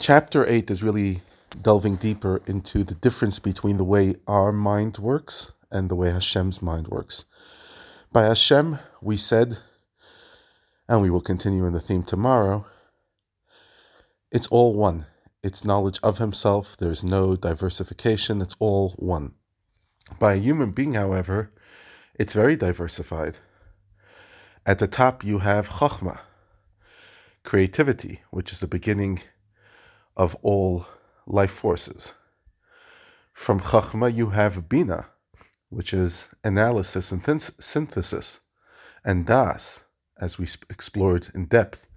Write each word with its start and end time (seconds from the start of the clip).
Chapter 0.00 0.46
8 0.48 0.70
is 0.70 0.82
really 0.82 1.20
delving 1.60 1.96
deeper 1.96 2.40
into 2.46 2.84
the 2.84 2.94
difference 2.94 3.38
between 3.38 3.76
the 3.76 3.84
way 3.84 4.14
our 4.26 4.50
mind 4.50 4.96
works 4.96 5.52
and 5.70 5.90
the 5.90 5.94
way 5.94 6.10
Hashem's 6.10 6.62
mind 6.62 6.88
works. 6.88 7.26
By 8.10 8.24
Hashem, 8.24 8.78
we 9.02 9.18
said, 9.18 9.58
and 10.88 11.02
we 11.02 11.10
will 11.10 11.20
continue 11.20 11.66
in 11.66 11.74
the 11.74 11.80
theme 11.80 12.02
tomorrow, 12.02 12.64
it's 14.32 14.46
all 14.46 14.72
one. 14.72 15.04
It's 15.42 15.66
knowledge 15.66 16.00
of 16.02 16.16
Himself. 16.16 16.78
There's 16.78 17.04
no 17.04 17.36
diversification. 17.36 18.40
It's 18.40 18.56
all 18.58 18.94
one. 18.96 19.34
By 20.18 20.32
a 20.32 20.38
human 20.38 20.70
being, 20.70 20.94
however, 20.94 21.52
it's 22.14 22.32
very 22.32 22.56
diversified. 22.56 23.36
At 24.64 24.78
the 24.78 24.88
top, 24.88 25.22
you 25.22 25.40
have 25.40 25.68
Chachma, 25.68 26.20
creativity, 27.44 28.22
which 28.30 28.50
is 28.50 28.60
the 28.60 28.66
beginning 28.66 29.18
of 30.16 30.36
all 30.42 30.86
life 31.26 31.50
forces. 31.50 32.14
From 33.32 33.60
Chachma, 33.60 34.14
you 34.14 34.30
have 34.30 34.68
Bina, 34.68 35.06
which 35.68 35.94
is 35.94 36.34
analysis 36.44 37.12
and 37.12 37.22
synthesis, 37.22 38.40
and 39.04 39.26
Das, 39.26 39.86
as 40.20 40.38
we 40.38 40.46
explored 40.68 41.28
in 41.34 41.46
depth, 41.46 41.90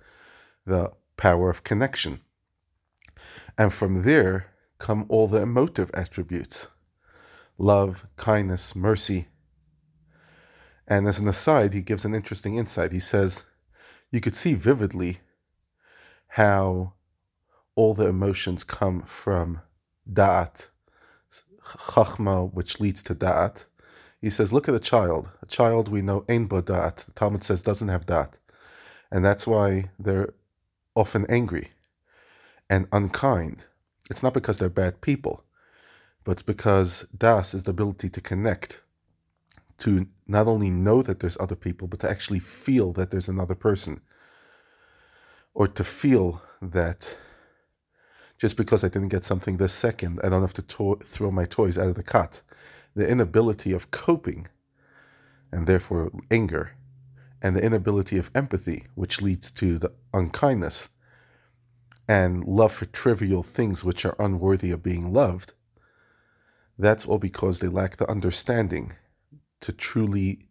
the 0.66 0.92
power 1.18 1.50
of 1.50 1.64
connection. 1.64 2.22
And 3.58 3.74
from 3.74 4.04
there 4.04 4.54
come 4.78 5.06
all 5.10 5.28
the 5.28 5.42
emotive 5.42 5.92
attributes 5.94 6.70
love, 7.58 8.08
kindness, 8.18 8.76
mercy. 8.76 9.28
And 10.88 11.08
as 11.08 11.20
an 11.20 11.28
aside, 11.28 11.74
he 11.74 11.82
gives 11.82 12.04
an 12.04 12.16
interesting 12.16 12.58
insight. 12.58 12.92
He 12.92 13.00
says, 13.00 13.46
You 14.12 14.20
could 14.22 14.36
see 14.36 14.54
vividly 14.54 15.20
how 16.30 16.94
all 17.76 17.94
the 17.94 18.08
emotions 18.08 18.64
come 18.64 19.02
from 19.02 19.62
da'at, 20.12 20.70
chachma, 21.62 22.54
which 22.54 22.80
leads 22.80 23.02
to 23.04 23.14
da'at. 23.14 23.66
He 24.22 24.30
says, 24.30 24.54
look 24.54 24.70
at 24.70 24.76
a 24.76 24.80
child. 24.80 25.30
A 25.42 25.46
child 25.46 25.90
we 25.90 26.02
know 26.02 26.26
ein 26.30 26.46
bo 26.46 26.62
da'at. 26.62 27.06
The 27.06 27.12
Talmud 27.12 27.44
says 27.44 27.62
doesn't 27.62 27.90
have 27.90 28.06
da'at. 28.06 28.40
And 29.12 29.24
that's 29.24 29.46
why 29.46 29.92
they're 30.00 30.34
often 30.96 31.26
angry 31.30 31.70
and 32.70 32.88
unkind. 32.92 33.68
It's 34.10 34.24
not 34.24 34.34
because 34.34 34.60
they're 34.60 34.70
bad 34.70 35.02
people, 35.02 35.44
but 36.24 36.34
it's 36.34 36.44
because 36.44 37.08
das 37.18 37.54
is 37.54 37.64
the 37.64 37.72
ability 37.72 38.10
to 38.10 38.22
connect, 38.22 38.84
to 39.80 40.08
not 40.28 40.48
only 40.48 40.70
know 40.70 41.02
that 41.02 41.20
there's 41.20 41.38
other 41.40 41.56
people, 41.56 41.88
but 41.88 42.00
to 42.02 42.10
actually 42.10 42.40
feel 42.40 42.92
that 42.94 43.12
there's 43.12 43.30
another 43.30 43.56
person, 43.56 44.02
or 45.54 45.68
to 45.68 45.84
feel 45.84 46.42
that 46.62 47.18
just 48.44 48.58
because 48.58 48.84
I 48.84 48.90
didn't 48.90 49.08
get 49.08 49.24
something 49.24 49.56
this 49.56 49.72
second, 49.72 50.20
I 50.22 50.28
don't 50.28 50.42
have 50.42 50.52
to 50.56 50.62
to- 50.62 51.00
throw 51.02 51.32
my 51.32 51.46
toys 51.46 51.78
out 51.78 51.88
of 51.88 51.96
the 51.96 52.04
cot. 52.04 52.42
The 52.94 53.08
inability 53.08 53.72
of 53.72 53.90
coping, 53.90 54.48
and 55.50 55.66
therefore 55.66 56.12
anger, 56.30 56.76
and 57.42 57.56
the 57.56 57.64
inability 57.64 58.18
of 58.18 58.30
empathy, 58.36 58.84
which 58.96 59.22
leads 59.22 59.50
to 59.52 59.80
the 59.80 59.94
unkindness, 60.14 60.90
and 62.06 62.44
love 62.44 62.74
for 62.74 62.84
trivial 62.84 63.44
things 63.44 63.86
which 63.86 64.04
are 64.06 64.18
unworthy 64.20 64.72
of 64.72 64.84
being 64.84 65.14
loved, 65.14 65.54
that's 66.78 67.06
all 67.06 67.20
because 67.20 67.60
they 67.60 67.70
lack 67.70 67.96
the 67.96 68.12
understanding 68.12 68.92
to 69.62 69.72
truly 69.72 70.50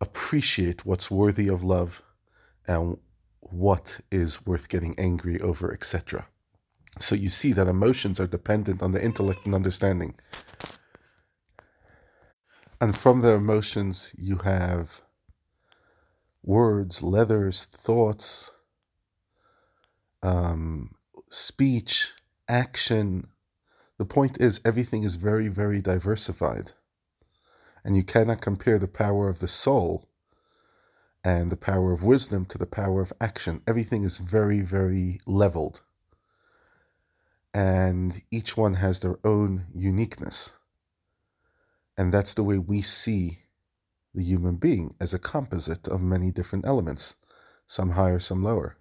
appreciate 0.00 0.86
what's 0.86 1.10
worthy 1.10 1.48
of 1.48 1.64
love 1.64 2.04
and 2.68 2.98
what 3.40 4.00
is 4.12 4.46
worth 4.46 4.68
getting 4.68 4.94
angry 4.96 5.40
over, 5.40 5.72
etc. 5.72 6.29
So 7.00 7.14
you 7.14 7.30
see 7.30 7.52
that 7.54 7.66
emotions 7.66 8.20
are 8.20 8.26
dependent 8.26 8.82
on 8.82 8.92
the 8.92 9.02
intellect 9.02 9.46
and 9.46 9.54
understanding. 9.54 10.14
And 12.78 12.96
from 12.96 13.22
the 13.22 13.30
emotions, 13.32 14.14
you 14.18 14.36
have 14.38 15.00
words, 16.42 17.02
leathers, 17.02 17.64
thoughts, 17.64 18.50
um, 20.22 20.94
speech, 21.30 22.12
action. 22.48 23.28
The 23.98 24.04
point 24.04 24.38
is, 24.38 24.60
everything 24.64 25.02
is 25.02 25.16
very, 25.16 25.48
very 25.48 25.80
diversified. 25.80 26.72
And 27.82 27.96
you 27.96 28.02
cannot 28.02 28.42
compare 28.42 28.78
the 28.78 28.88
power 28.88 29.30
of 29.30 29.40
the 29.40 29.48
soul 29.48 30.10
and 31.24 31.50
the 31.50 31.56
power 31.56 31.92
of 31.92 32.02
wisdom 32.04 32.44
to 32.46 32.58
the 32.58 32.66
power 32.66 33.00
of 33.00 33.12
action. 33.20 33.60
Everything 33.66 34.02
is 34.02 34.18
very, 34.18 34.60
very 34.60 35.18
leveled 35.26 35.80
and 37.52 38.22
each 38.30 38.56
one 38.56 38.74
has 38.74 39.00
their 39.00 39.18
own 39.24 39.66
uniqueness. 39.74 40.58
And 41.96 42.12
that's 42.12 42.34
the 42.34 42.44
way 42.44 42.58
we 42.58 42.82
see 42.82 43.40
the 44.14 44.22
human 44.22 44.56
being 44.56 44.94
as 45.00 45.12
a 45.12 45.18
composite 45.18 45.86
of 45.88 46.00
many 46.00 46.30
different 46.30 46.66
elements, 46.66 47.16
some 47.66 47.90
higher, 47.90 48.18
some 48.18 48.42
lower. 48.42 48.76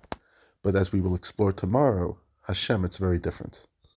But 0.63 0.75
as 0.75 0.91
we 0.91 1.01
will 1.01 1.15
explore 1.15 1.51
tomorrow, 1.51 2.19
Hashem, 2.47 2.83
it's 2.85 2.97
very 2.97 3.19
different. 3.19 3.63